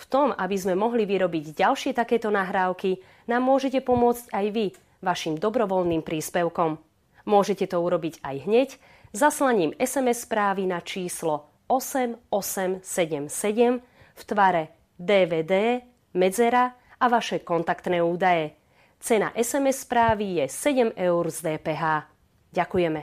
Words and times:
V 0.00 0.04
tom, 0.08 0.32
aby 0.32 0.56
sme 0.56 0.72
mohli 0.72 1.04
vyrobiť 1.04 1.60
ďalšie 1.60 1.92
takéto 1.92 2.32
nahrávky, 2.32 3.04
nám 3.28 3.44
môžete 3.44 3.84
pomôcť 3.84 4.32
aj 4.32 4.46
vy 4.48 4.72
vašim 5.04 5.36
dobrovoľným 5.36 6.00
príspevkom. 6.00 6.80
Môžete 7.28 7.68
to 7.68 7.76
urobiť 7.84 8.24
aj 8.24 8.36
hneď 8.48 8.68
zaslaním 9.12 9.76
SMS 9.76 10.24
správy 10.24 10.64
na 10.64 10.80
číslo 10.80 11.52
8877 11.68 12.80
v 14.16 14.22
tvare 14.24 14.72
DVD, 14.96 15.84
medzera 16.16 16.72
a 16.96 17.04
vaše 17.08 17.44
kontaktné 17.44 18.00
údaje. 18.00 18.56
Cena 19.00 19.32
SMS 19.36 19.84
správy 19.84 20.44
je 20.44 20.46
7 20.48 20.96
eur 20.96 21.24
z 21.28 21.38
DPH. 21.44 21.84
Ďakujeme. 22.52 23.00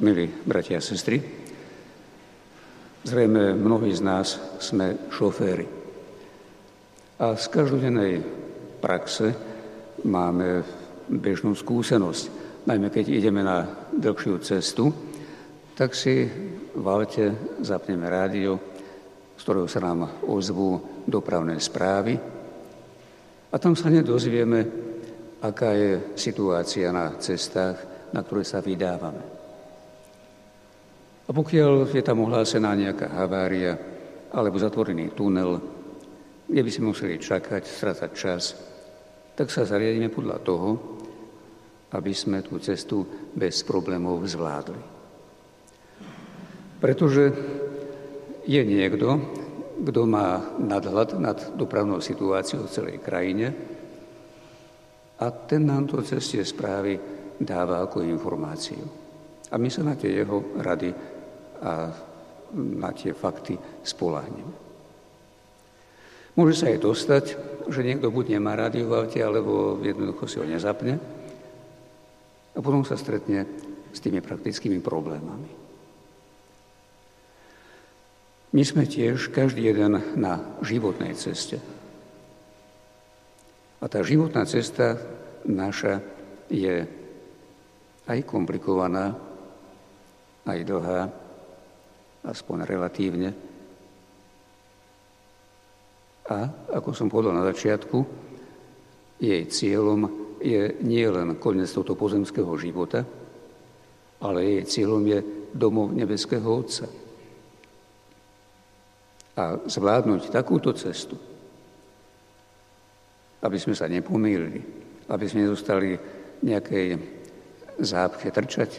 Milí 0.00 0.26
bratia 0.42 0.80
a 0.80 0.84
sestry, 0.84 1.43
Zrejme 3.04 3.52
mnohí 3.52 3.92
z 3.92 4.00
nás 4.00 4.40
sme 4.64 5.12
šoféry. 5.12 5.68
A 7.20 7.36
z 7.36 7.46
každodennej 7.52 8.24
praxe 8.80 9.28
máme 10.08 10.64
bežnú 11.12 11.52
skúsenosť. 11.52 12.22
Najmä 12.64 12.88
keď 12.88 13.12
ideme 13.12 13.44
na 13.44 13.68
dlhšiu 13.92 14.40
cestu, 14.40 14.88
tak 15.76 15.92
si 15.92 16.24
v 16.72 16.86
aute 16.88 17.60
zapneme 17.60 18.08
rádio, 18.08 18.56
z 19.36 19.42
ktorého 19.44 19.68
sa 19.68 19.84
nám 19.84 20.24
ozvú 20.24 21.04
dopravné 21.04 21.60
správy 21.60 22.16
a 23.52 23.56
tam 23.60 23.76
sa 23.76 23.92
nedozvieme, 23.92 24.64
aká 25.44 25.76
je 25.76 26.16
situácia 26.16 26.88
na 26.88 27.20
cestách, 27.20 28.08
na 28.16 28.24
ktoré 28.24 28.48
sa 28.48 28.64
vydávame. 28.64 29.33
A 31.24 31.30
pokiaľ 31.32 31.88
je 31.88 32.04
tam 32.04 32.20
ohlásená 32.20 32.76
nejaká 32.76 33.08
havária 33.08 33.80
alebo 34.28 34.60
zatvorený 34.60 35.16
tunel, 35.16 35.56
kde 36.44 36.60
by 36.60 36.70
sme 36.70 36.92
museli 36.92 37.16
čakať, 37.16 37.64
strácať 37.64 38.10
čas, 38.12 38.42
tak 39.32 39.48
sa 39.48 39.64
zariadíme 39.64 40.12
podľa 40.12 40.38
toho, 40.44 40.68
aby 41.94 42.12
sme 42.12 42.44
tú 42.44 42.60
cestu 42.60 43.06
bez 43.32 43.64
problémov 43.64 44.20
zvládli. 44.26 44.82
Pretože 46.82 47.24
je 48.44 48.60
niekto, 48.60 49.08
kto 49.80 50.00
má 50.04 50.54
nadhľad 50.60 51.16
nad 51.16 51.38
dopravnou 51.56 52.04
situáciou 52.04 52.68
v 52.68 52.74
celej 52.74 52.96
krajine 53.00 53.46
a 55.16 55.30
ten 55.32 55.64
nám 55.64 55.88
to 55.88 56.04
cestie 56.04 56.44
správy 56.44 57.00
dáva 57.40 57.80
ako 57.80 58.04
informáciu. 58.04 58.84
A 59.48 59.56
my 59.56 59.70
sa 59.70 59.86
na 59.86 59.94
tie 59.94 60.12
jeho 60.12 60.58
rady 60.60 61.13
a 61.64 61.88
na 62.54 62.90
tie 62.92 63.16
fakty 63.16 63.56
spolahneme. 63.82 64.54
Môže 66.34 66.54
sa 66.58 66.66
aj 66.70 66.78
dostať, 66.82 67.24
že 67.70 67.86
niekto 67.86 68.10
buď 68.10 68.38
nemá 68.38 68.58
rádio 68.58 68.90
v 68.90 69.06
aute, 69.06 69.18
alebo 69.22 69.78
jednoducho 69.80 70.26
si 70.26 70.36
ho 70.42 70.46
nezapne 70.46 70.98
a 72.54 72.58
potom 72.58 72.82
sa 72.82 72.98
stretne 72.98 73.46
s 73.94 73.98
tými 74.02 74.18
praktickými 74.18 74.82
problémami. 74.82 75.50
My 78.54 78.62
sme 78.62 78.86
tiež 78.86 79.34
každý 79.34 79.66
jeden 79.66 79.98
na 80.14 80.38
životnej 80.62 81.18
ceste. 81.18 81.58
A 83.82 83.90
tá 83.90 84.02
životná 84.06 84.46
cesta 84.46 84.98
naša 85.42 85.98
je 86.46 86.86
aj 88.06 88.18
komplikovaná, 88.26 89.18
aj 90.46 90.60
dlhá, 90.62 91.00
aspoň 92.24 92.56
relatívne. 92.64 93.30
A, 96.24 96.48
ako 96.72 96.90
som 96.96 97.12
povedal 97.12 97.36
na 97.36 97.44
začiatku, 97.44 97.98
jej 99.20 99.44
cieľom 99.44 100.08
je 100.40 100.80
nie 100.80 101.04
len 101.04 101.36
koniec 101.36 101.68
tohto 101.68 101.92
pozemského 101.92 102.48
života, 102.56 103.04
ale 104.24 104.40
jej 104.40 104.64
cieľom 104.64 105.04
je 105.04 105.20
domov 105.52 105.92
nebeského 105.92 106.48
Otca. 106.48 106.88
A 109.34 109.60
zvládnuť 109.68 110.32
takúto 110.32 110.72
cestu, 110.72 111.20
aby 113.44 113.60
sme 113.60 113.76
sa 113.76 113.84
nepomýlili, 113.84 114.60
aby 115.12 115.24
sme 115.28 115.44
nezostali 115.44 115.92
nejakej 116.40 116.86
zápche 117.84 118.32
trčať, 118.32 118.70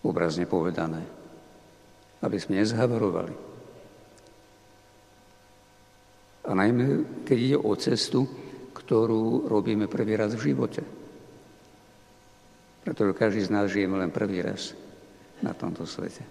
obrazne 0.00 0.48
povedané 0.48 1.19
aby 2.20 2.36
sme 2.36 2.60
nezhavarovali. 2.60 3.34
A 6.48 6.50
najmä, 6.56 6.84
keď 7.24 7.38
ide 7.38 7.58
o 7.60 7.72
cestu, 7.76 8.26
ktorú 8.72 9.46
robíme 9.46 9.86
prvý 9.86 10.18
raz 10.18 10.34
v 10.34 10.50
živote. 10.50 10.82
Pretože 12.82 13.12
každý 13.14 13.40
z 13.44 13.52
nás 13.52 13.70
žijeme 13.70 14.00
len 14.00 14.10
prvý 14.10 14.40
raz 14.42 14.72
na 15.44 15.52
tomto 15.54 15.84
svete. 15.84 16.24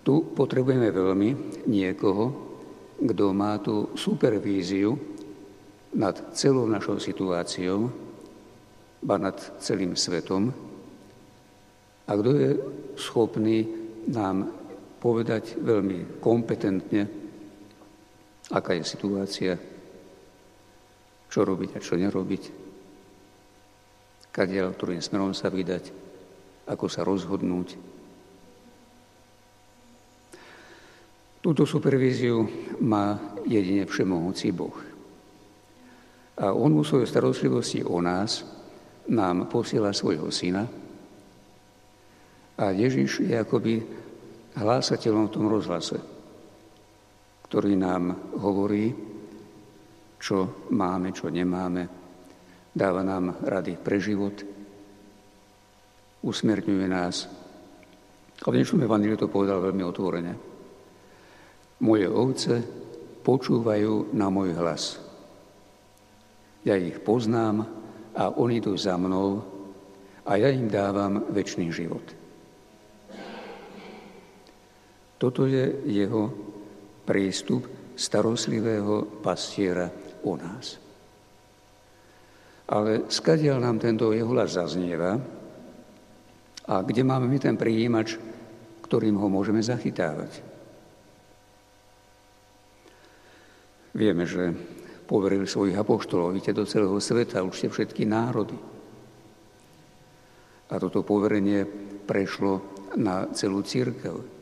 Tu 0.00 0.14
potrebujeme 0.32 0.88
veľmi 0.92 1.28
niekoho, 1.68 2.24
kto 3.00 3.24
má 3.32 3.56
tú 3.60 3.92
supervíziu 3.96 4.96
nad 5.96 6.14
celou 6.36 6.68
našou 6.68 7.00
situáciou, 7.00 7.90
ba 9.00 9.16
nad 9.16 9.36
celým 9.58 9.96
svetom, 9.96 10.52
a 12.10 12.18
kto 12.18 12.30
je 12.34 12.50
schopný 12.98 13.70
nám 14.10 14.50
povedať 14.98 15.62
veľmi 15.62 16.18
kompetentne, 16.18 17.06
aká 18.50 18.74
je 18.74 18.82
situácia, 18.82 19.54
čo 21.30 21.46
robiť 21.46 21.78
a 21.78 21.80
čo 21.80 21.94
nerobiť, 21.94 22.42
kadiaľ, 24.34 24.74
ktorým 24.74 24.98
smerom 24.98 25.30
sa 25.30 25.54
vydať, 25.54 25.94
ako 26.66 26.86
sa 26.90 27.06
rozhodnúť. 27.06 27.78
Túto 31.40 31.64
supervíziu 31.64 32.44
má 32.82 33.16
jedine 33.46 33.86
všemohúci 33.86 34.50
Boh. 34.52 34.76
A 36.36 36.52
On 36.52 36.68
vo 36.74 36.84
svojej 36.84 37.08
starostlivosti 37.08 37.80
o 37.86 38.02
nás 38.02 38.44
nám 39.08 39.48
posiela 39.48 39.94
svojho 39.96 40.28
syna, 40.28 40.68
a 42.60 42.76
Ježiš 42.76 43.24
je 43.24 43.32
akoby 43.32 43.80
hlásateľom 44.52 45.32
v 45.32 45.34
tom 45.34 45.48
rozhlase, 45.48 45.96
ktorý 47.48 47.72
nám 47.72 48.36
hovorí, 48.36 48.92
čo 50.20 50.68
máme, 50.68 51.16
čo 51.16 51.32
nemáme, 51.32 51.88
dáva 52.68 53.00
nám 53.00 53.40
rady 53.40 53.80
pre 53.80 53.96
život, 53.96 54.36
usmerňuje 56.20 56.84
nás. 56.84 57.24
A 58.44 58.46
v 58.52 58.56
dnešnom 58.60 58.84
evaníliu 58.84 59.16
to 59.16 59.32
povedal 59.32 59.64
veľmi 59.64 59.80
otvorene. 59.80 60.32
Moje 61.80 62.06
ovce 62.12 62.60
počúvajú 63.24 64.12
na 64.12 64.28
môj 64.28 64.52
hlas. 64.52 65.00
Ja 66.60 66.76
ich 66.76 67.00
poznám 67.00 67.64
a 68.12 68.36
oni 68.36 68.60
idú 68.60 68.76
za 68.76 69.00
mnou 69.00 69.40
a 70.28 70.36
ja 70.36 70.52
im 70.52 70.68
dávam 70.68 71.24
väčší 71.32 71.72
život. 71.72 72.19
Toto 75.20 75.44
je 75.44 75.84
jeho 75.84 76.32
prístup 77.04 77.92
starostlivého 77.92 79.20
pastiera 79.20 79.92
u 80.24 80.32
nás. 80.40 80.80
Ale 82.72 83.04
skadiaľ 83.12 83.60
nám 83.60 83.76
tento 83.76 84.16
jeho 84.16 84.32
hlas 84.32 84.56
zaznieva 84.56 85.20
a 86.64 86.74
kde 86.80 87.02
máme 87.04 87.28
my 87.28 87.36
ten 87.36 87.60
prijímač, 87.60 88.16
ktorým 88.88 89.20
ho 89.20 89.28
môžeme 89.28 89.60
zachytávať? 89.60 90.40
Vieme, 93.92 94.24
že 94.24 94.54
poverili 95.04 95.44
svojich 95.44 95.76
apoštolov, 95.76 96.32
vidíte, 96.32 96.56
do 96.56 96.64
celého 96.64 96.96
sveta, 96.96 97.44
už 97.44 97.68
všetky 97.68 98.06
národy. 98.06 98.56
A 100.70 100.78
toto 100.78 101.02
poverenie 101.02 101.66
prešlo 102.06 102.62
na 102.94 103.26
celú 103.34 103.66
církev. 103.66 104.39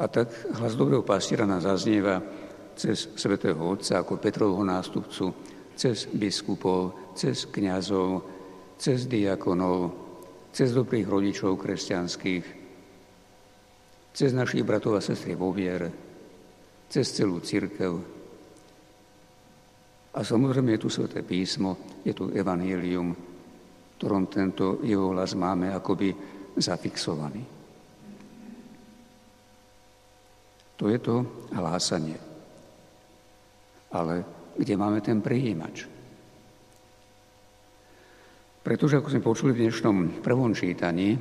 A 0.00 0.08
tak 0.08 0.32
hlas 0.56 0.80
dobrého 0.80 1.04
pastiera 1.04 1.44
nás 1.44 1.68
zaznieva 1.68 2.24
cez 2.72 3.12
svätého 3.20 3.60
Otca 3.60 4.00
ako 4.00 4.16
Petrovho 4.16 4.64
nástupcu, 4.64 5.36
cez 5.76 6.08
biskupov, 6.08 7.12
cez 7.12 7.44
kňazov, 7.52 8.24
cez 8.80 9.04
diakonov, 9.04 9.92
cez 10.56 10.72
dobrých 10.72 11.04
rodičov 11.04 11.60
kresťanských, 11.60 12.44
cez 14.16 14.30
našich 14.32 14.64
bratov 14.64 14.96
a 14.96 15.04
sestry 15.04 15.36
vo 15.36 15.52
viere, 15.52 15.92
cez 16.88 17.12
celú 17.12 17.44
církev. 17.44 17.92
A 20.16 20.20
samozrejme 20.24 20.74
je 20.74 20.82
tu 20.82 20.88
Sveté 20.88 21.20
písmo, 21.20 22.00
je 22.00 22.16
tu 22.16 22.32
Evangelium, 22.32 23.12
v 23.12 23.94
ktorom 24.00 24.32
tento 24.32 24.80
jeho 24.80 25.12
hlas 25.12 25.36
máme 25.36 25.70
akoby 25.76 26.16
zafixovaný. 26.56 27.59
To 30.80 30.88
je 30.88 30.96
to 30.96 31.28
hlásanie. 31.52 32.16
Ale 33.92 34.24
kde 34.56 34.74
máme 34.80 35.04
ten 35.04 35.20
prijímač? 35.20 35.84
Pretože, 38.64 38.96
ako 38.96 39.12
sme 39.12 39.20
počuli 39.20 39.52
v 39.52 39.68
dnešnom 39.68 40.24
prvom 40.24 40.56
čítaní, 40.56 41.20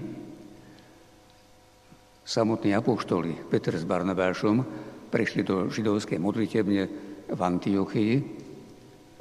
samotní 2.23 2.71
apoštoli 2.71 3.51
Peter 3.51 3.75
s 3.75 3.83
Barnabášom 3.83 4.63
prešli 5.11 5.43
do 5.43 5.67
židovskej 5.67 6.23
modlitebne 6.23 6.81
v 7.27 7.39
Antiochii 7.43 8.13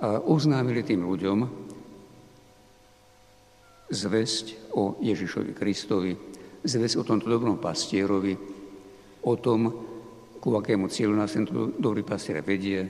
a 0.06 0.22
oznámili 0.22 0.86
tým 0.86 1.02
ľuďom 1.02 1.38
zväzť 3.90 4.70
o 4.78 5.02
Ježišovi 5.02 5.50
Kristovi, 5.50 6.14
zväzť 6.62 6.94
o 6.94 7.02
tomto 7.02 7.26
dobrom 7.26 7.58
pastierovi, 7.58 8.38
o 9.26 9.34
tom, 9.34 9.88
ku 10.48 10.56
akému 10.56 10.88
cieľu 10.88 11.12
nás 11.12 11.36
tento 11.36 11.76
dobrý 11.76 12.00
pastier 12.00 12.40
vedie. 12.40 12.80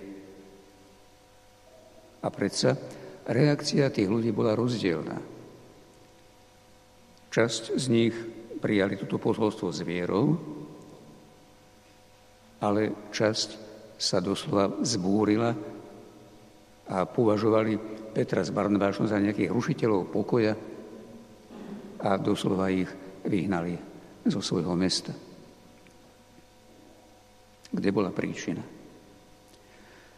A 2.23 2.29
predsa 2.31 2.79
reakcia 3.27 3.91
tých 3.91 4.07
ľudí 4.07 4.31
bola 4.31 4.55
rozdielna. 4.55 5.19
Časť 7.35 7.75
z 7.75 7.85
nich 7.91 8.15
prijali 8.63 8.95
toto 8.95 9.19
posolstvo 9.19 9.75
s 9.75 9.83
vierou, 9.83 10.39
ale 12.63 13.11
časť 13.11 13.49
sa 13.99 14.23
doslova 14.23 14.79
zbúrila 14.87 15.51
a 16.89 17.05
považovali 17.11 17.75
Petra 18.15 18.47
s 18.47 18.55
Barnabášom 18.55 19.11
za 19.11 19.19
nejakých 19.19 19.51
rušiteľov 19.51 20.15
pokoja 20.15 20.55
a 22.07 22.11
doslova 22.23 22.71
ich 22.71 22.89
vyhnali 23.27 23.75
zo 24.31 24.39
svojho 24.39 24.79
mesta. 24.79 25.28
Kde 27.69 27.91
bola 27.93 28.09
príčina? 28.09 28.65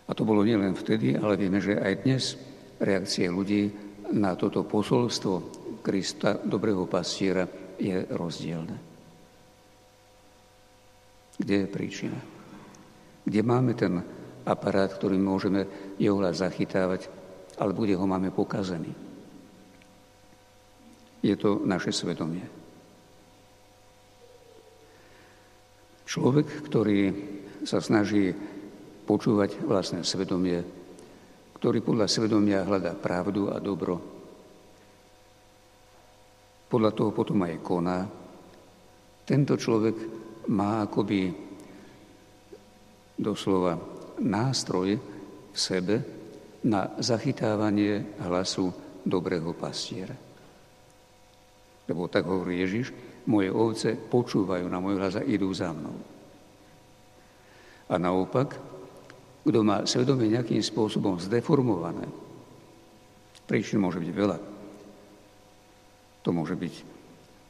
A 0.07 0.11
to 0.15 0.27
bolo 0.27 0.43
nielen 0.43 0.75
vtedy, 0.75 1.15
ale 1.15 1.39
vieme, 1.39 1.63
že 1.63 1.79
aj 1.79 2.03
dnes 2.03 2.35
reakcie 2.83 3.31
ľudí 3.31 3.71
na 4.11 4.35
toto 4.35 4.67
posolstvo 4.67 5.35
Krista, 5.81 6.37
dobrého 6.43 6.85
pastiera, 6.91 7.47
je 7.81 8.05
rozdielne. 8.11 8.77
Kde 11.41 11.55
je 11.65 11.67
príčina? 11.71 12.19
Kde 13.25 13.41
máme 13.41 13.73
ten 13.73 14.03
aparát, 14.45 14.93
ktorý 14.93 15.17
môžeme 15.17 15.95
jeho 15.97 16.21
hlas 16.21 16.43
zachytávať, 16.45 17.09
alebo 17.57 17.87
kde 17.87 17.97
ho 17.97 18.05
máme 18.05 18.29
pokazený? 18.35 18.93
Je 21.23 21.37
to 21.39 21.63
naše 21.65 21.95
svedomie. 21.95 22.45
Človek, 26.05 26.67
ktorý 26.67 27.01
sa 27.65 27.79
snaží 27.83 28.33
počúvať 29.05 29.61
vlastné 29.65 30.07
svedomie, 30.07 30.63
ktorý 31.59 31.85
podľa 31.85 32.07
svedomia 32.09 32.65
hľadá 32.65 32.97
pravdu 32.97 33.53
a 33.53 33.61
dobro, 33.61 34.01
podľa 36.71 36.91
toho 36.95 37.11
potom 37.11 37.43
aj 37.43 37.55
koná. 37.61 37.99
Tento 39.27 39.59
človek 39.59 39.97
má 40.55 40.87
akoby 40.87 41.35
doslova 43.19 43.75
nástroj 44.23 44.89
v 45.51 45.59
sebe 45.59 45.97
na 46.65 46.95
zachytávanie 47.03 48.21
hlasu 48.23 48.71
dobrého 49.03 49.51
pastiera. 49.59 50.15
Lebo 51.91 52.07
tak 52.07 52.23
hovorí 52.31 52.63
Ježiš, 52.63 52.95
moje 53.27 53.51
ovce 53.51 53.99
počúvajú 53.99 54.71
na 54.71 54.79
môj 54.79 55.03
hlas 55.03 55.19
a 55.19 55.27
idú 55.27 55.51
za 55.51 55.75
mnou. 55.75 56.20
A 57.91 57.99
naopak, 57.99 58.55
kto 59.43 59.61
má 59.67 59.83
svedomie 59.83 60.31
nejakým 60.31 60.63
spôsobom 60.63 61.19
zdeformované, 61.19 62.07
príčin 63.51 63.83
môže 63.83 63.99
byť 63.99 64.11
veľa, 64.15 64.39
to 66.23 66.31
môže 66.31 66.55
byť 66.55 66.75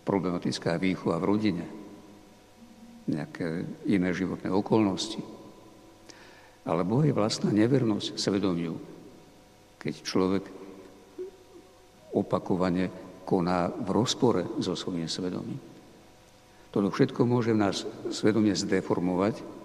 problematická 0.08 0.80
výchova 0.80 1.20
v 1.20 1.28
rodine, 1.28 1.66
nejaké 3.04 3.68
iné 3.90 4.08
životné 4.16 4.48
okolnosti. 4.48 5.20
Alebo 6.64 7.04
je 7.04 7.12
vlastná 7.12 7.52
nevernosť 7.52 8.16
svedomiu, 8.16 8.80
keď 9.76 9.94
človek 10.00 10.44
opakovane 12.16 12.88
koná 13.28 13.70
v 13.70 13.88
rozpore 13.92 14.42
so 14.58 14.74
svojím 14.74 15.06
svedomím. 15.06 15.60
Toto 16.70 16.88
všetko 16.90 17.26
môže 17.26 17.54
nás 17.54 17.82
svedomie 18.14 18.54
zdeformovať, 18.54 19.59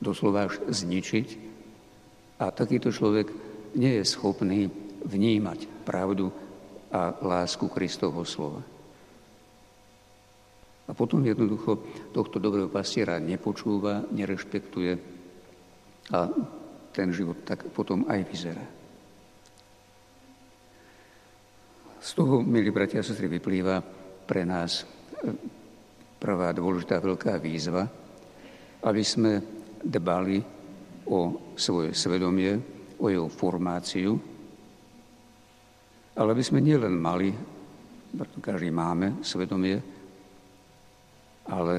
doslova 0.00 0.48
až 0.48 0.58
zničiť 0.64 1.28
a 2.40 2.48
takýto 2.48 2.88
človek 2.88 3.28
nie 3.76 4.00
je 4.00 4.04
schopný 4.08 4.66
vnímať 5.04 5.84
pravdu 5.84 6.32
a 6.90 7.14
lásku 7.22 7.70
Kristovho 7.70 8.26
slova. 8.26 8.64
A 10.90 10.90
potom 10.90 11.22
jednoducho 11.22 11.78
tohto 12.10 12.42
dobrého 12.42 12.66
pastiera 12.66 13.22
nepočúva, 13.22 14.02
nerešpektuje 14.10 14.92
a 16.10 16.26
ten 16.90 17.14
život 17.14 17.46
tak 17.46 17.70
potom 17.70 18.02
aj 18.10 18.20
vyzerá. 18.26 18.66
Z 22.00 22.10
toho, 22.16 22.42
milí 22.42 22.74
bratia 22.74 23.04
a 23.04 23.06
sestry, 23.06 23.28
vyplýva 23.28 23.84
pre 24.24 24.42
nás 24.42 24.82
e, 24.82 24.84
prvá 26.16 26.50
dôležitá 26.50 26.96
veľká 26.96 27.36
výzva, 27.36 27.84
aby 28.82 29.04
sme 29.04 29.59
dbali 29.80 30.38
o 31.10 31.52
svoje 31.56 31.96
svedomie, 31.96 32.60
o 33.00 33.06
jeho 33.08 33.28
formáciu, 33.28 34.14
ale 36.16 36.28
aby 36.36 36.44
sme 36.44 36.60
nielen 36.60 36.94
mali, 36.94 37.32
preto 38.12 38.42
každý 38.44 38.68
máme 38.68 39.24
svedomie, 39.24 39.80
ale 41.48 41.74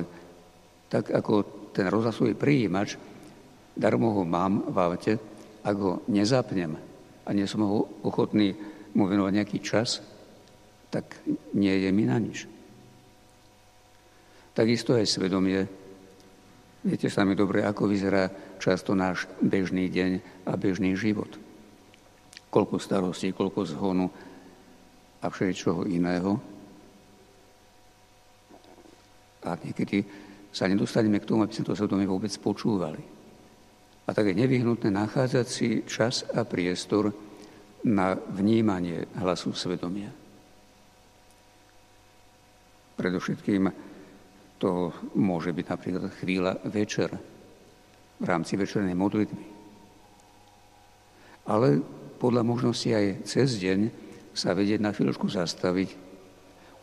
tak 0.91 1.13
ako 1.13 1.69
ten 1.71 1.87
rozhlasový 1.87 2.35
prijímač, 2.35 2.97
darmo 3.77 4.11
ho 4.11 4.23
mám 4.27 4.67
v 4.67 4.77
aute, 4.81 5.13
ak 5.61 5.75
ho 5.77 6.01
nezapnem 6.09 6.75
a 7.23 7.29
nie 7.31 7.45
som 7.47 7.63
ho 7.63 7.87
ochotný 8.03 8.51
mu 8.97 9.07
venovať 9.07 9.33
nejaký 9.39 9.57
čas, 9.63 10.03
tak 10.91 11.07
nie 11.55 11.71
je 11.71 11.89
mi 11.95 12.03
na 12.03 12.19
nič. 12.19 12.43
Takisto 14.51 14.91
aj 14.99 15.07
svedomie. 15.07 15.63
Viete 16.81 17.13
sami 17.13 17.37
dobre, 17.37 17.61
ako 17.61 17.85
vyzerá 17.85 18.29
často 18.57 18.97
náš 18.97 19.29
bežný 19.37 19.85
deň 19.85 20.11
a 20.49 20.57
bežný 20.57 20.97
život. 20.97 21.29
Koľko 22.49 22.81
starostí, 22.81 23.29
koľko 23.29 23.69
zhonu, 23.69 24.09
a 25.21 25.29
všeličoho 25.29 25.85
iného. 25.85 26.41
A 29.45 29.57
niekedy 29.61 30.05
sa 30.49 30.65
nedostaneme 30.65 31.21
k 31.21 31.29
tomu, 31.29 31.45
aby 31.45 31.53
sme 31.53 31.69
to 31.69 31.77
svedomie 31.77 32.09
vôbec 32.09 32.33
počúvali. 32.41 33.01
A 34.05 34.09
tak 34.11 34.33
je 34.33 34.41
nevyhnutné 34.41 34.89
nachádzať 34.89 35.45
si 35.47 35.85
čas 35.85 36.25
a 36.33 36.41
priestor 36.43 37.13
na 37.85 38.17
vnímanie 38.17 39.05
hlasu 39.17 39.53
svedomia. 39.53 40.09
Predovšetkým 42.97 43.90
to 44.61 44.93
môže 45.17 45.49
byť 45.49 45.65
napríklad 45.65 46.03
chvíľa 46.21 46.61
večer 46.69 47.09
v 48.21 48.25
rámci 48.29 48.53
večernej 48.53 48.93
modlitby. 48.93 49.45
Ale 51.49 51.81
podľa 52.21 52.45
možnosti 52.45 52.85
aj 52.85 53.25
cez 53.25 53.57
deň 53.57 53.89
sa 54.37 54.53
vedieť 54.53 54.77
na 54.77 54.93
chvíľočku 54.93 55.25
zastaviť, 55.25 55.89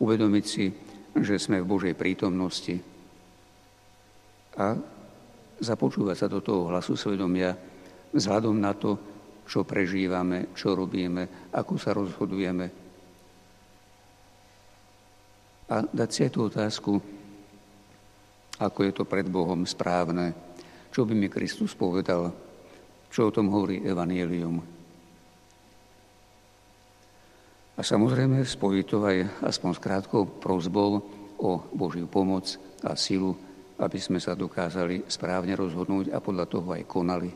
uvedomiť 0.03 0.45
si, 0.45 0.75
že 1.23 1.39
sme 1.39 1.63
v 1.63 1.69
Božej 1.71 1.95
prítomnosti 1.95 2.83
a 4.59 4.75
započúvať 5.63 6.17
sa 6.19 6.27
do 6.27 6.43
toho 6.43 6.67
hlasu 6.67 6.99
svedomia 6.99 7.55
vzhľadom 8.11 8.59
na 8.59 8.75
to, 8.75 8.99
čo 9.47 9.63
prežívame, 9.63 10.51
čo 10.51 10.75
robíme, 10.75 11.49
ako 11.55 11.73
sa 11.79 11.95
rozhodujeme. 11.95 12.67
A 15.71 15.75
dať 15.87 16.09
si 16.11 16.19
aj 16.27 16.31
tú 16.35 16.39
otázku, 16.45 16.91
ako 18.59 18.79
je 18.83 18.91
to 18.91 19.03
pred 19.07 19.25
Bohom 19.25 19.63
správne, 19.63 20.35
čo 20.91 21.07
by 21.07 21.15
mi 21.15 21.31
Kristus 21.31 21.71
povedal, 21.71 22.29
čo 23.07 23.31
o 23.31 23.33
tom 23.33 23.47
hovorí 23.49 23.81
Evangelium. 23.81 24.59
A 27.79 27.81
samozrejme 27.81 28.43
spojí 28.43 28.83
to 28.83 29.07
aj 29.07 29.47
aspoň 29.47 29.71
s 29.71 29.79
krátkou 29.79 30.27
prozbou 30.43 30.99
o 31.39 31.51
Božiu 31.71 32.11
pomoc 32.11 32.59
a 32.83 32.91
silu, 32.99 33.31
aby 33.79 33.95
sme 33.95 34.19
sa 34.19 34.35
dokázali 34.35 35.07
správne 35.07 35.55
rozhodnúť 35.55 36.11
a 36.11 36.19
podľa 36.19 36.45
toho 36.51 36.67
aj 36.75 36.83
konali. 36.83 37.31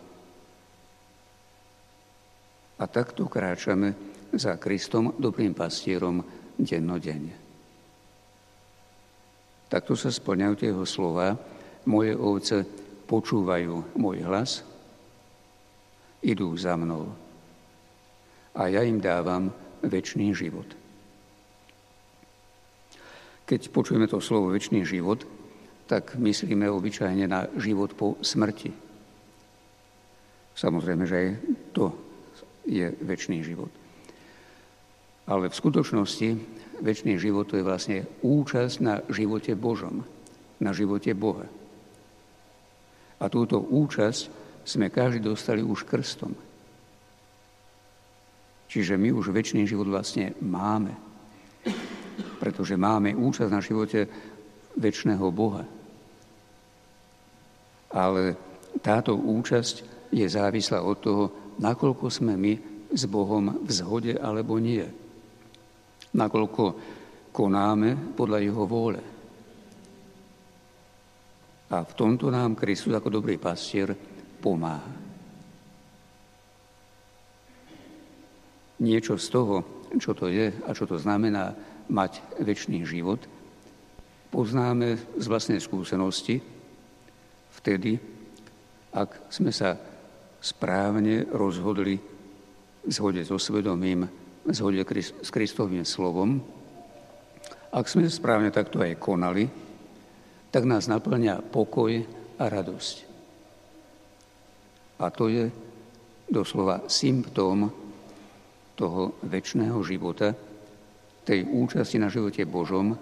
A 2.75 2.83
takto 2.91 3.31
kráčame 3.31 3.95
za 4.35 4.59
Kristom, 4.59 5.15
dobrým 5.15 5.55
pastierom, 5.55 6.19
dennodenne. 6.59 7.42
Takto 9.73 9.97
sa 9.97 10.13
splňajú 10.13 10.53
tie 10.53 10.69
jeho 10.69 10.85
slova. 10.85 11.33
Moje 11.89 12.13
ovce 12.13 12.61
počúvajú 13.09 13.97
môj 13.97 14.21
hlas, 14.21 14.61
idú 16.21 16.53
za 16.53 16.77
mnou. 16.77 17.09
A 18.53 18.69
ja 18.69 18.85
im 18.85 19.01
dávam 19.01 19.49
väčší 19.81 20.29
život. 20.37 20.69
Keď 23.49 23.73
počujeme 23.73 24.05
to 24.05 24.21
slovo 24.21 24.53
väčší 24.53 24.85
život, 24.85 25.25
tak 25.89 26.21
myslíme 26.21 26.69
obyčajne 26.69 27.25
na 27.25 27.49
život 27.57 27.97
po 27.97 28.21
smrti. 28.21 28.69
Samozrejme, 30.53 31.03
že 31.09 31.17
aj 31.17 31.27
to 31.73 31.89
je 32.69 32.93
väčší 32.93 33.41
život. 33.41 33.73
Ale 35.25 35.49
v 35.49 35.57
skutočnosti 35.57 36.29
väčší 36.81 37.19
život 37.19 37.45
to 37.45 37.59
je 37.59 37.65
vlastne 37.65 38.07
účasť 38.23 38.75
na 38.81 39.03
živote 39.11 39.53
Božom, 39.53 40.01
na 40.57 40.71
živote 40.73 41.13
Boha. 41.13 41.45
A 43.21 43.25
túto 43.29 43.61
účasť 43.61 44.21
sme 44.63 44.89
každý 44.89 45.21
dostali 45.21 45.61
už 45.61 45.85
krstom. 45.85 46.33
Čiže 48.71 48.97
my 48.97 49.13
už 49.13 49.29
väčší 49.29 49.69
život 49.69 49.85
vlastne 49.85 50.33
máme, 50.41 50.97
pretože 52.41 52.73
máme 52.73 53.13
účasť 53.13 53.51
na 53.53 53.61
živote 53.61 54.09
väčšného 54.73 55.25
Boha. 55.29 55.61
Ale 57.93 58.33
táto 58.81 59.13
účasť 59.13 60.09
je 60.09 60.25
závislá 60.25 60.81
od 60.81 60.97
toho, 60.97 61.23
nakoľko 61.61 62.09
sme 62.09 62.33
my 62.33 62.53
s 62.89 63.05
Bohom 63.05 63.61
v 63.61 63.69
zhode 63.69 64.17
alebo 64.17 64.57
nie 64.57 65.02
nakoľko 66.13 66.63
konáme 67.33 68.13
podľa 68.13 68.39
jeho 68.39 68.63
vôle. 68.69 69.01
A 71.73 71.81
v 71.81 71.93
tomto 71.97 72.29
nám 72.29 72.53
Kristus 72.53 72.93
ako 72.93 73.09
dobrý 73.09 73.41
pastier 73.41 73.97
pomáha. 74.37 75.01
Niečo 78.83 79.17
z 79.17 79.27
toho, 79.33 79.55
čo 79.97 80.13
to 80.13 80.29
je 80.29 80.53
a 80.53 80.69
čo 80.75 80.85
to 80.85 81.01
znamená 81.01 81.55
mať 81.89 82.21
väčší 82.45 82.85
život, 82.85 83.25
poznáme 84.29 85.17
z 85.17 85.25
vlastnej 85.25 85.57
skúsenosti 85.57 86.41
vtedy, 87.57 87.97
ak 88.93 89.33
sme 89.33 89.49
sa 89.49 89.77
správne 90.43 91.25
rozhodli 91.31 91.97
v 92.83 92.91
zhode 92.91 93.23
so 93.23 93.39
svedomím 93.39 94.22
zhode 94.51 94.83
s 94.99 95.29
Kristovým 95.31 95.87
slovom, 95.87 96.43
ak 97.73 97.89
sme 97.89 98.05
správne 98.05 98.53
takto 98.53 98.83
aj 98.83 99.01
konali, 99.01 99.49
tak 100.53 100.69
nás 100.69 100.85
naplňa 100.85 101.41
pokoj 101.49 102.05
a 102.37 102.45
radosť. 102.45 102.95
A 105.01 105.09
to 105.09 105.25
je 105.31 105.49
doslova 106.29 106.85
symptóm 106.85 107.71
toho 108.77 109.17
väčšného 109.25 109.77
života, 109.81 110.37
tej 111.23 111.47
účasti 111.47 111.97
na 111.97 112.11
živote 112.11 112.43
Božom, 112.43 112.93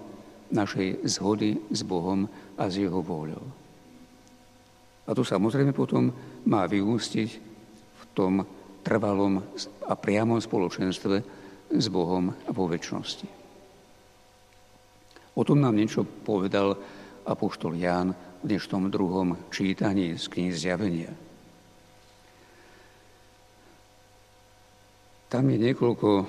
našej 0.52 1.08
zhody 1.08 1.58
s 1.72 1.82
Bohom 1.82 2.28
a 2.60 2.68
s 2.68 2.80
Jeho 2.80 3.00
vôľou. 3.00 3.44
A 5.08 5.10
to 5.12 5.26
samozrejme 5.26 5.74
potom 5.74 6.14
má 6.46 6.68
vyústiť 6.68 7.30
v 7.92 8.04
tom 8.14 8.46
trvalom 8.82 9.42
a 9.88 9.94
priamom 9.94 10.42
spoločenstve 10.42 11.16
s 11.72 11.86
Bohom 11.88 12.34
vo 12.52 12.66
väčšnosti. 12.68 13.28
O 15.32 15.42
tom 15.48 15.64
nám 15.64 15.80
niečo 15.80 16.04
povedal 16.04 16.76
apoštol 17.24 17.80
Ján 17.80 18.12
v 18.44 18.46
dnešnom 18.52 18.92
druhom 18.92 19.38
čítaní 19.48 20.20
z 20.20 20.26
knihy 20.28 20.52
Zjavenia. 20.52 21.12
Tam 25.32 25.48
je 25.48 25.58
niekoľko 25.64 26.10
e, 26.20 26.26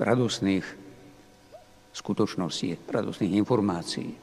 radosných 0.00 0.64
skutočností, 1.92 2.88
radosných 2.88 3.36
informácií. 3.36 4.16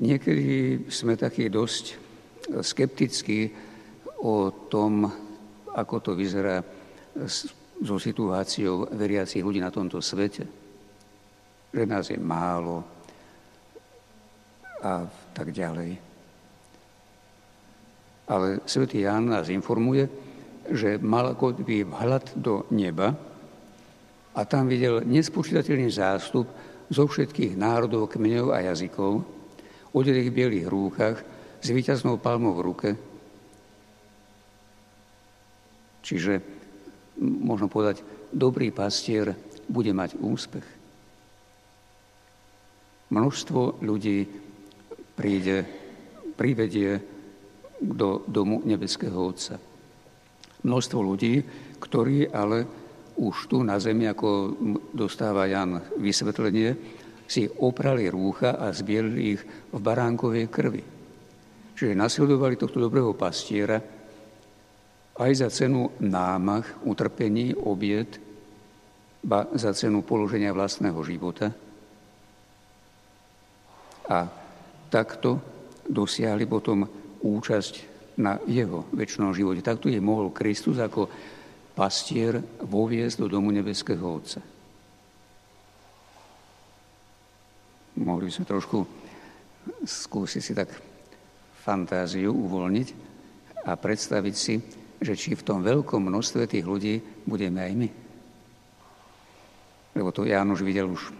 Niekedy 0.00 0.88
sme 0.88 1.20
takí 1.20 1.52
dosť 1.52 1.84
skeptickí 2.64 3.52
o 4.22 4.68
tom, 4.70 5.08
ako 5.76 5.94
to 6.00 6.10
vyzerá 6.16 6.64
so 7.80 7.96
situáciou 8.00 8.88
veriacich 8.96 9.44
ľudí 9.44 9.60
na 9.60 9.72
tomto 9.72 10.00
svete. 10.00 10.44
Že 11.72 11.82
nás 11.84 12.08
je 12.08 12.16
málo 12.16 12.80
a 14.80 15.04
tak 15.36 15.52
ďalej. 15.52 16.00
Ale 18.26 18.60
svätý 18.66 19.04
Ján 19.06 19.30
nás 19.30 19.52
informuje, 19.52 20.08
že 20.66 20.98
mal 20.98 21.30
ako 21.30 21.62
vhľad 21.62 22.34
do 22.34 22.66
neba 22.74 23.14
a 24.34 24.40
tam 24.44 24.66
videl 24.66 25.06
nespočítateľný 25.06 25.88
zástup 25.88 26.50
zo 26.90 27.04
všetkých 27.06 27.54
národov, 27.54 28.10
kmeňov 28.10 28.50
a 28.50 28.66
jazykov, 28.66 29.22
odelých 29.94 30.30
bielých 30.34 30.66
rúchach, 30.66 31.16
s 31.62 31.68
víťaznou 31.72 32.18
palmou 32.20 32.52
v 32.54 32.64
ruke, 32.66 32.88
Čiže 36.06 36.38
možno 37.18 37.66
povedať, 37.66 38.06
dobrý 38.30 38.70
pastier 38.70 39.34
bude 39.66 39.90
mať 39.90 40.14
úspech. 40.22 40.66
Množstvo 43.10 43.82
ľudí 43.82 44.22
príde, 45.18 45.66
privedie 46.38 47.02
do 47.82 48.22
domu 48.30 48.62
nebeského 48.62 49.18
Otca. 49.18 49.58
Množstvo 50.62 50.98
ľudí, 51.02 51.42
ktorí 51.82 52.30
ale 52.30 52.66
už 53.18 53.50
tu 53.50 53.66
na 53.66 53.80
zemi, 53.82 54.06
ako 54.06 54.54
dostáva 54.94 55.50
Jan 55.50 55.80
vysvetlenie, 55.98 56.70
si 57.26 57.50
oprali 57.50 58.06
rúcha 58.06 58.54
a 58.54 58.70
zbielili 58.70 59.34
ich 59.34 59.42
v 59.74 59.78
baránkovej 59.82 60.46
krvi. 60.46 60.82
Čiže 61.74 61.98
nasledovali 61.98 62.54
tohto 62.54 62.78
dobrého 62.78 63.12
pastiera, 63.18 63.82
aj 65.16 65.32
za 65.32 65.48
cenu 65.48 65.88
námach, 66.00 66.68
utrpení, 66.84 67.56
obiet, 67.56 68.20
ba 69.24 69.48
za 69.56 69.72
cenu 69.72 70.04
položenia 70.04 70.52
vlastného 70.52 71.00
života. 71.02 71.50
A 74.06 74.28
takto 74.92 75.42
dosiahli 75.88 76.46
potom 76.46 76.86
účasť 77.24 77.74
na 78.22 78.38
jeho 78.46 78.86
väčšnom 78.94 79.34
živote. 79.34 79.64
Takto 79.64 79.90
je 79.90 79.98
mohol 79.98 80.30
Kristus 80.30 80.78
ako 80.78 81.10
pastier 81.76 82.40
voviesť 82.64 83.16
do 83.20 83.26
domu 83.28 83.52
nebeského 83.52 84.00
Otca. 84.00 84.40
Mohli 87.96 88.28
by 88.28 88.32
sme 88.32 88.46
trošku 88.46 88.78
skúsiť 89.84 90.42
si 90.44 90.52
tak 90.52 90.70
fantáziu 91.64 92.30
uvoľniť 92.30 92.88
a 93.66 93.74
predstaviť 93.74 94.34
si, 94.36 94.54
že 95.00 95.12
či 95.16 95.36
v 95.36 95.44
tom 95.44 95.60
veľkom 95.60 96.08
množstve 96.08 96.48
tých 96.48 96.64
ľudí 96.64 97.00
budeme 97.28 97.60
aj 97.60 97.72
my. 97.76 97.88
Lebo 99.96 100.12
to 100.12 100.28
Ján 100.28 100.52
už 100.52 100.60
videl 100.60 100.92
už 100.92 101.02
e, 101.08 101.12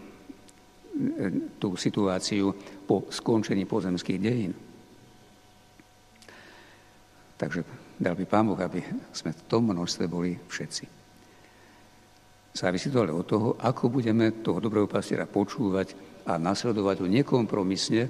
tú 1.57 1.73
situáciu 1.73 2.53
po 2.85 3.09
skončení 3.09 3.65
pozemských 3.65 4.21
dejín. 4.21 4.53
Takže 7.37 7.61
dal 8.01 8.17
by 8.17 8.25
Pán 8.25 8.49
Boh, 8.49 8.57
aby 8.57 8.81
sme 9.13 9.33
v 9.33 9.45
tom 9.45 9.69
množstve 9.69 10.09
boli 10.09 10.33
všetci. 10.33 10.85
Závisí 12.57 12.89
to 12.89 13.05
ale 13.05 13.13
od 13.13 13.25
toho, 13.29 13.53
ako 13.61 13.93
budeme 13.93 14.41
toho 14.41 14.57
dobrého 14.57 14.89
pastiera 14.89 15.29
počúvať 15.29 15.93
a 16.25 16.41
nasledovať 16.41 17.05
ho 17.05 17.07
nekompromisne 17.09 18.09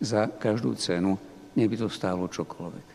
za 0.00 0.32
každú 0.32 0.72
cenu, 0.80 1.20
neby 1.52 1.76
to 1.76 1.92
stálo 1.92 2.24
čokoľvek. 2.24 2.93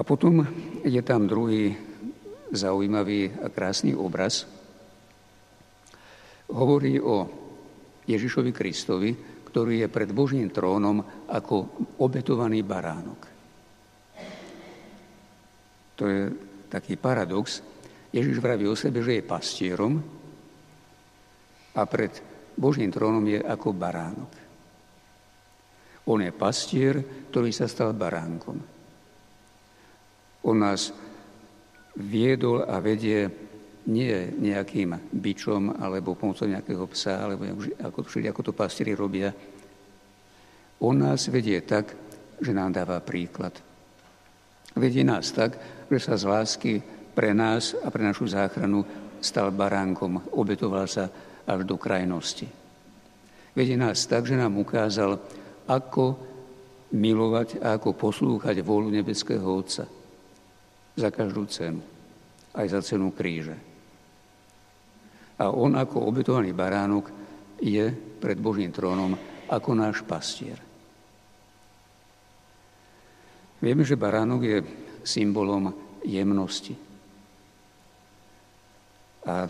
A 0.00 0.02
potom 0.02 0.40
je 0.80 1.02
tam 1.04 1.28
druhý 1.28 1.76
zaujímavý 2.48 3.36
a 3.44 3.52
krásny 3.52 3.92
obraz. 3.92 4.48
Hovorí 6.48 6.96
o 6.96 7.28
Ježišovi 8.08 8.48
Kristovi, 8.48 9.12
ktorý 9.44 9.84
je 9.84 9.88
pred 9.92 10.08
Božím 10.08 10.48
trónom 10.48 11.04
ako 11.28 11.84
obetovaný 12.00 12.64
baránok. 12.64 13.20
To 16.00 16.08
je 16.08 16.32
taký 16.72 16.96
paradox. 16.96 17.60
Ježiš 18.08 18.40
vraví 18.40 18.64
o 18.64 18.72
sebe, 18.72 19.04
že 19.04 19.20
je 19.20 19.28
pastierom 19.28 20.00
a 21.76 21.82
pred 21.84 22.16
Božím 22.56 22.88
trónom 22.88 23.22
je 23.28 23.36
ako 23.36 23.76
baránok. 23.76 24.32
On 26.08 26.16
je 26.24 26.32
pastier, 26.32 27.28
ktorý 27.28 27.52
sa 27.52 27.68
stal 27.68 27.92
baránkom. 27.92 28.79
On 30.44 30.56
nás 30.56 30.92
viedol 31.96 32.64
a 32.64 32.80
vedie 32.80 33.28
nie 33.90 34.14
nejakým 34.38 35.10
bičom 35.12 35.80
alebo 35.80 36.16
pomocou 36.16 36.46
nejakého 36.46 36.84
psa, 36.92 37.26
alebo 37.26 37.48
ako, 37.80 38.00
ako 38.04 38.40
to 38.44 38.52
pastieri 38.52 38.92
robia. 38.92 39.32
On 40.80 40.96
nás 40.96 41.28
vedie 41.28 41.60
tak, 41.64 41.92
že 42.40 42.52
nám 42.56 42.72
dáva 42.72 43.00
príklad. 43.04 43.52
Vedie 44.76 45.04
nás 45.04 45.28
tak, 45.34 45.58
že 45.90 45.98
sa 46.00 46.14
z 46.16 46.24
lásky 46.24 46.72
pre 47.12 47.36
nás 47.36 47.76
a 47.76 47.90
pre 47.92 48.06
našu 48.06 48.30
záchranu 48.30 48.86
stal 49.20 49.52
baránkom, 49.52 50.32
obetoval 50.32 50.88
sa 50.88 51.10
až 51.44 51.66
do 51.68 51.76
krajnosti. 51.76 52.48
Vedie 53.52 53.76
nás 53.76 54.06
tak, 54.06 54.24
že 54.24 54.38
nám 54.38 54.56
ukázal, 54.56 55.20
ako 55.68 56.16
milovať 56.94 57.60
a 57.60 57.76
ako 57.76 57.92
poslúchať 57.92 58.62
vôľu 58.64 58.88
nebeského 58.94 59.44
Otca 59.44 59.99
za 61.00 61.10
každú 61.10 61.48
cenu, 61.48 61.80
aj 62.52 62.66
za 62.68 62.80
cenu 62.84 63.10
kríže. 63.16 63.56
A 65.40 65.48
on 65.48 65.72
ako 65.72 66.04
obetovaný 66.04 66.52
baránok 66.52 67.08
je 67.60 67.88
pred 68.20 68.36
Božím 68.36 68.68
trónom 68.68 69.16
ako 69.48 69.70
náš 69.72 70.04
pastier. 70.04 70.60
Vieme, 73.60 73.84
že 73.84 73.96
baránok 73.96 74.40
je 74.44 74.58
symbolom 75.04 75.72
jemnosti. 76.04 76.76
A 79.28 79.48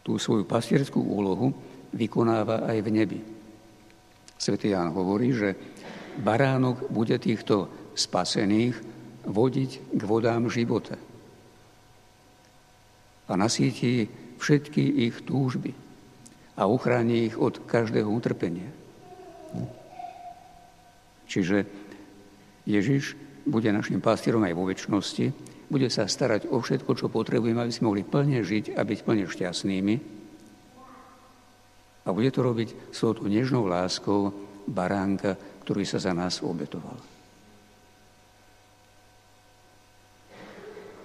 tú 0.00 0.16
svoju 0.16 0.48
pastierskú 0.48 1.00
úlohu 1.00 1.52
vykonáva 1.92 2.64
aj 2.68 2.78
v 2.80 2.88
nebi. 2.88 3.20
Svetý 4.36 4.72
Ján 4.72 4.92
hovorí, 4.96 5.32
že 5.32 5.56
baránok 6.20 6.88
bude 6.88 7.16
týchto 7.20 7.68
spasených 7.92 8.95
vodiť 9.26 9.70
k 9.92 10.02
vodám 10.06 10.46
života. 10.46 10.94
A 13.26 13.32
nasíti 13.34 14.06
všetky 14.38 15.10
ich 15.10 15.26
túžby 15.26 15.74
a 16.56 16.64
uchráni 16.64 17.26
ich 17.28 17.36
od 17.36 17.66
každého 17.66 18.06
utrpenia. 18.06 18.70
Čiže 21.26 21.66
Ježiš 22.64 23.18
bude 23.42 23.70
našim 23.74 23.98
pastierom 23.98 24.46
aj 24.46 24.54
vo 24.54 24.64
väčšnosti, 24.70 25.26
bude 25.66 25.90
sa 25.90 26.06
starať 26.06 26.46
o 26.46 26.62
všetko, 26.62 26.94
čo 26.94 27.10
potrebujeme, 27.10 27.58
aby 27.58 27.74
sme 27.74 27.90
mohli 27.90 28.06
plne 28.06 28.38
žiť 28.46 28.78
a 28.78 28.86
byť 28.86 28.98
plne 29.02 29.26
šťastnými. 29.26 29.94
A 32.06 32.08
bude 32.14 32.30
to 32.30 32.46
robiť 32.46 32.94
s 32.94 33.02
touto 33.02 33.26
nežnou 33.26 33.66
láskou 33.66 34.30
baránka, 34.70 35.34
ktorý 35.66 35.82
sa 35.82 35.98
za 35.98 36.14
nás 36.14 36.38
obetoval. 36.38 37.15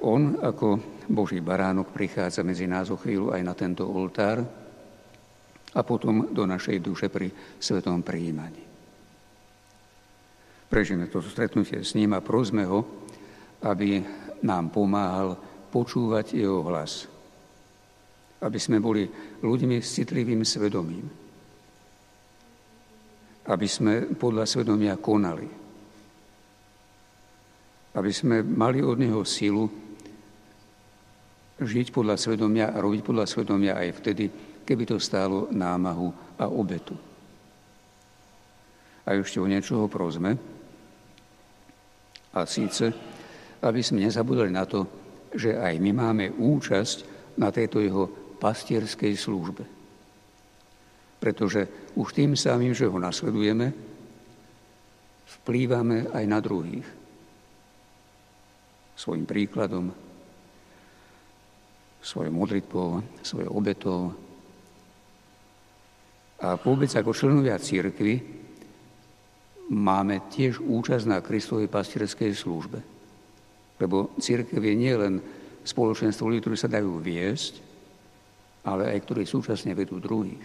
On 0.01 0.34
ako 0.41 0.81
Boží 1.13 1.46
baránok 1.46 1.93
prichádza 1.93 2.41
medzi 2.41 2.65
nás 2.65 2.89
o 2.89 2.98
chvíľu 2.98 3.38
aj 3.38 3.41
na 3.46 3.53
tento 3.53 3.86
oltár 3.86 4.41
a 5.72 5.79
potom 5.86 6.34
do 6.34 6.43
našej 6.50 6.81
duše 6.81 7.08
pri 7.13 7.29
svetom 7.62 8.01
prijímaní. 8.01 8.65
Prežijeme 10.72 11.06
to 11.12 11.21
stretnutie 11.21 11.84
s 11.84 11.93
ním 11.93 12.15
a 12.15 12.23
prosme 12.23 12.63
ho, 12.63 12.82
aby 13.62 14.02
nám 14.41 14.73
pomáhal 14.73 15.38
počúvať 15.69 16.34
jeho 16.34 16.63
hlas. 16.65 17.06
Aby 18.41 18.58
sme 18.58 18.82
boli 18.82 19.06
ľuďmi 19.43 19.78
s 19.84 20.02
citlivým 20.02 20.41
svedomím. 20.41 21.06
Aby 23.45 23.67
sme 23.69 23.93
podľa 24.17 24.49
svedomia 24.49 24.97
konali. 24.97 25.45
Aby 27.91 28.12
sme 28.15 28.41
mali 28.41 28.80
od 28.82 28.97
neho 28.97 29.21
silu 29.28 29.81
žiť 31.62 31.93
podľa 31.93 32.17
svedomia 32.17 32.74
a 32.74 32.82
robiť 32.82 33.02
podľa 33.06 33.26
svedomia 33.30 33.78
aj 33.78 33.89
vtedy, 34.02 34.26
keby 34.65 34.84
to 34.89 34.97
stálo 34.97 35.50
námahu 35.54 36.10
a 36.41 36.50
obetu. 36.50 36.97
A 39.06 39.17
ešte 39.17 39.41
o 39.41 39.50
niečoho 39.50 39.86
prosme. 39.89 40.38
A 42.32 42.45
síce, 42.45 42.89
aby 43.62 43.82
sme 43.82 44.06
nezabudali 44.06 44.50
na 44.50 44.65
to, 44.65 44.88
že 45.34 45.58
aj 45.58 45.76
my 45.78 45.91
máme 45.93 46.26
účasť 46.34 46.97
na 47.38 47.54
tejto 47.54 47.80
jeho 47.80 48.04
pastierskej 48.41 49.13
službe. 49.15 49.63
Pretože 51.21 51.93
už 51.93 52.08
tým 52.17 52.34
samým, 52.34 52.74
že 52.74 52.89
ho 52.89 52.97
nasledujeme, 52.97 53.69
vplývame 55.41 56.10
aj 56.10 56.26
na 56.26 56.39
druhých. 56.41 56.88
Svojim 58.97 59.26
príkladom, 59.26 59.93
svojou 62.01 62.33
modlitbou, 62.33 62.89
svojou 63.21 63.51
obetou. 63.53 64.09
A 66.41 66.57
vôbec 66.57 66.89
ako 66.89 67.13
členovia 67.13 67.61
církvy 67.61 68.17
máme 69.69 70.27
tiež 70.33 70.59
účasť 70.59 71.05
na 71.05 71.21
Kristovej 71.21 71.69
pastierskej 71.69 72.33
službe. 72.33 72.81
Lebo 73.77 74.11
církev 74.17 74.57
je 74.57 74.75
nie 74.75 74.93
len 74.97 75.21
spoločenstvo 75.61 76.27
ľudí, 76.27 76.41
ktorí 76.41 76.57
sa 76.57 76.69
dajú 76.69 76.97
viesť, 76.97 77.61
ale 78.65 78.93
aj 78.93 78.99
ktorí 79.05 79.23
súčasne 79.25 79.77
vedú 79.77 80.01
druhých. 80.01 80.41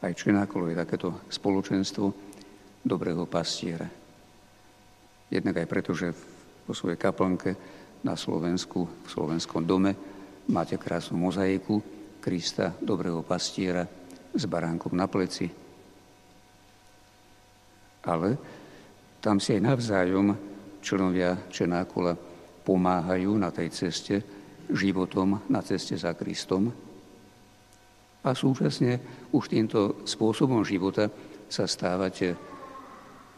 Aj 0.00 0.16
Čenákolo 0.16 0.72
je 0.72 0.80
takéto 0.80 1.28
spoločenstvo 1.28 2.06
dobrého 2.80 3.28
pastiera. 3.28 3.84
Jednak 5.28 5.60
aj 5.60 5.68
preto, 5.68 5.92
že 5.92 6.08
vo 6.64 6.72
svojej 6.72 6.96
kaplnke 6.96 7.54
na 8.04 8.16
Slovensku, 8.16 8.88
v 8.88 9.08
slovenskom 9.08 9.64
dome. 9.64 9.92
Máte 10.50 10.80
krásnu 10.80 11.20
mozaiku 11.20 11.80
Krista, 12.20 12.76
dobrého 12.80 13.24
pastiera, 13.24 13.84
s 14.30 14.44
baránkom 14.44 14.92
na 14.92 15.08
pleci. 15.08 15.48
Ale 18.04 18.28
tam 19.20 19.36
si 19.36 19.56
aj 19.56 19.66
navzájom 19.66 20.26
členovia 20.80 21.36
Čenákola 21.52 22.16
pomáhajú 22.64 23.36
na 23.36 23.52
tej 23.52 23.68
ceste 23.72 24.16
životom, 24.72 25.44
na 25.48 25.60
ceste 25.60 25.96
za 25.96 26.16
Kristom. 26.16 26.72
A 28.20 28.30
súčasne 28.36 29.00
už 29.32 29.48
týmto 29.48 30.04
spôsobom 30.04 30.60
života 30.64 31.08
sa 31.48 31.64
stávate 31.64 32.36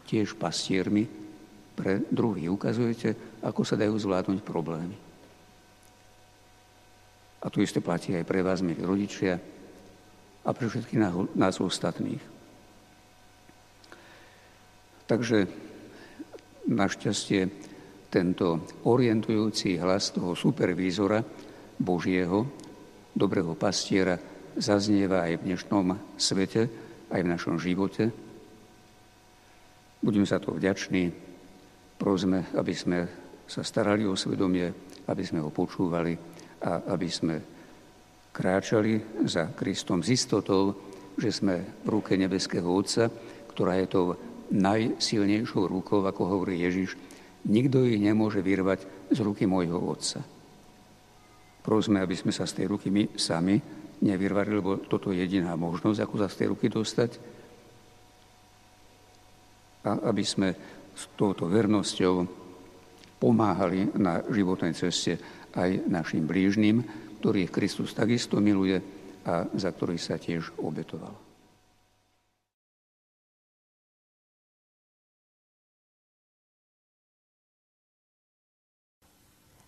tiež 0.07 0.35
pastiermi 0.35 1.07
pre 1.73 2.03
druhých. 2.11 2.51
Ukazujete, 2.51 3.32
ako 3.43 3.61
sa 3.67 3.75
dajú 3.75 3.99
zvládnuť 3.99 4.39
problémy. 4.41 4.95
A 7.43 7.51
tu 7.51 7.59
isté 7.59 7.83
platí 7.83 8.15
aj 8.15 8.23
pre 8.23 8.39
vás, 8.39 8.63
milí 8.63 8.79
rodičia, 8.79 9.35
a 10.43 10.49
pre 10.51 10.67
všetkých 10.67 10.99
nás 11.35 11.55
ostatných. 11.59 12.23
Takže 15.07 15.47
našťastie 16.67 17.41
tento 18.11 18.63
orientujúci 18.87 19.79
hlas 19.79 20.11
toho 20.15 20.35
supervízora 20.35 21.23
Božieho, 21.79 22.47
dobrého 23.11 23.55
pastiera, 23.55 24.19
zaznieva 24.55 25.27
aj 25.27 25.33
v 25.39 25.45
dnešnom 25.51 25.85
svete, 26.19 26.61
aj 27.11 27.19
v 27.23 27.31
našom 27.31 27.55
živote. 27.59 28.11
Budeme 30.03 30.27
za 30.27 30.39
to 30.43 30.55
vďační. 30.55 31.11
Prosme, 31.97 32.51
aby 32.53 32.73
sme 32.75 33.22
sa 33.47 33.61
starali 33.61 34.07
o 34.07 34.15
svedomie, 34.15 34.71
aby 35.07 35.23
sme 35.23 35.43
ho 35.43 35.51
počúvali 35.51 36.15
a 36.63 36.95
aby 36.95 37.09
sme 37.11 37.35
kráčali 38.33 39.23
za 39.27 39.51
Kristom 39.53 40.01
s 40.01 40.09
istotou, 40.09 40.73
že 41.13 41.29
sme 41.29 41.83
v 41.85 41.87
ruke 41.87 42.17
nebeského 42.17 42.65
Otca, 42.65 43.11
ktorá 43.53 43.77
je 43.77 43.87
tou 43.91 44.17
najsilnejšou 44.49 45.69
rukou, 45.69 46.01
ako 46.01 46.21
hovorí 46.25 46.65
Ježiš. 46.65 46.97
Nikto 47.45 47.85
ich 47.85 48.01
nemôže 48.01 48.41
vyrvať 48.41 49.11
z 49.13 49.19
ruky 49.21 49.45
môjho 49.45 49.77
Otca. 49.77 50.23
Prosme, 51.63 52.01
aby 52.03 52.15
sme 52.17 52.33
sa 52.33 52.43
z 52.49 52.63
tej 52.63 52.65
ruky 52.73 52.91
my 52.91 53.15
sami 53.15 53.55
nevyrvali, 54.03 54.51
lebo 54.51 54.83
toto 54.83 55.15
je 55.15 55.23
jediná 55.23 55.55
možnosť, 55.55 55.99
ako 56.03 56.15
sa 56.19 56.27
z 56.27 56.37
tej 56.43 56.47
ruky 56.51 56.67
dostať. 56.67 57.11
A 59.87 60.11
aby 60.11 60.23
sme 60.23 60.49
s 60.95 61.07
touto 61.15 61.47
vernosťou 61.47 62.42
pomáhali 63.23 63.87
na 63.95 64.19
životnej 64.27 64.75
ceste 64.75 65.15
aj 65.55 65.87
našim 65.87 66.27
blížnym, 66.27 66.83
ktorých 67.23 67.55
Kristus 67.55 67.95
takisto 67.95 68.43
miluje 68.43 68.83
a 69.23 69.47
za 69.55 69.71
ktorý 69.71 69.95
sa 69.95 70.19
tiež 70.19 70.51
obetoval. 70.59 71.15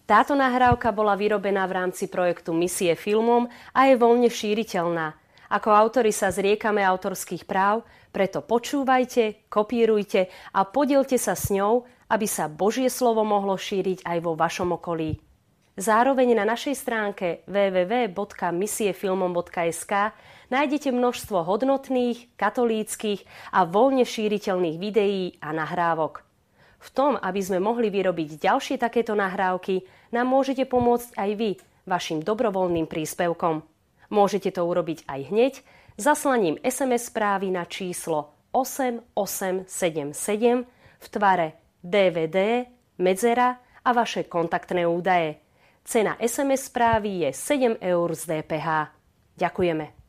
Táto 0.06 0.38
nahrávka 0.38 0.94
bola 0.94 1.18
vyrobená 1.18 1.66
v 1.66 1.82
rámci 1.82 2.12
projektu 2.12 2.54
Misie 2.54 2.94
filmom 2.94 3.50
a 3.74 3.90
je 3.90 3.96
voľne 3.98 4.30
šíriteľná. 4.30 5.18
Ako 5.50 5.74
autori 5.74 6.14
sa 6.14 6.30
zriekame 6.30 6.86
autorských 6.86 7.48
práv, 7.50 7.82
preto 8.14 8.46
počúvajte, 8.46 9.50
kopírujte 9.50 10.30
a 10.54 10.62
podielte 10.68 11.18
sa 11.18 11.34
s 11.34 11.50
ňou, 11.50 11.90
aby 12.10 12.26
sa 12.30 12.50
Božie 12.52 12.90
slovo 12.90 13.24
mohlo 13.26 13.58
šíriť 13.58 14.06
aj 14.06 14.20
vo 14.22 14.36
vašom 14.38 14.72
okolí. 14.78 15.18
Zároveň 15.76 16.40
na 16.40 16.48
našej 16.48 16.72
stránke 16.72 17.44
www.misiefilmom.sk 17.52 19.94
nájdete 20.48 20.96
množstvo 20.96 21.44
hodnotných, 21.44 22.32
katolíckých 22.40 23.28
a 23.52 23.68
voľne 23.68 24.08
šíriteľných 24.08 24.80
videí 24.80 25.36
a 25.44 25.52
nahrávok. 25.52 26.24
V 26.80 26.90
tom, 26.96 27.20
aby 27.20 27.44
sme 27.44 27.60
mohli 27.60 27.92
vyrobiť 27.92 28.40
ďalšie 28.40 28.80
takéto 28.80 29.20
nahrávky, 29.20 29.84
nám 30.16 30.32
môžete 30.32 30.64
pomôcť 30.64 31.12
aj 31.20 31.36
vy 31.36 31.60
vašim 31.84 32.24
dobrovoľným 32.24 32.88
príspevkom. 32.88 33.60
Môžete 34.16 34.56
to 34.56 34.64
urobiť 34.64 35.04
aj 35.12 35.28
hneď 35.28 35.60
zaslaním 36.00 36.56
SMS 36.64 37.12
správy 37.12 37.52
na 37.52 37.68
číslo 37.68 38.32
8877 38.56 39.68
v 41.04 41.08
tvare 41.12 41.65
DVD, 41.86 42.66
medzera 42.98 43.62
a 43.86 43.90
vaše 43.94 44.26
kontaktné 44.26 44.90
údaje. 44.90 45.38
Cena 45.86 46.18
SMS 46.18 46.74
správy 46.74 47.30
je 47.30 47.30
7 47.30 47.78
eur 47.78 48.10
z 48.18 48.24
DPH. 48.26 48.90
Ďakujeme. 49.38 50.05